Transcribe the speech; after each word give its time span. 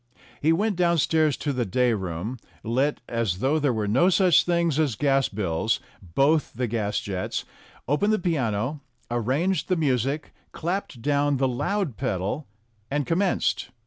He 0.41 0.51
went 0.51 0.77
downstairs 0.77 1.37
to 1.37 1.53
the 1.53 1.63
day 1.63 1.93
room, 1.93 2.39
lit 2.63 3.01
(as 3.07 3.37
though 3.37 3.59
there 3.59 3.71
were 3.71 3.87
no 3.87 4.09
such 4.09 4.45
things 4.45 4.79
as 4.79 4.95
gas 4.95 5.29
bills) 5.29 5.79
both 6.01 6.53
the 6.55 6.65
gas 6.65 6.99
jets, 6.99 7.45
opened 7.87 8.11
the 8.11 8.17
piano, 8.17 8.81
arranged 9.11 9.67
the 9.69 9.75
music, 9.77 10.33
clapped 10.53 11.03
down 11.03 11.37
the 11.37 11.47
loud 11.47 11.97
pedal, 11.97 12.47
and 12.89 13.05
commenced. 13.05 13.69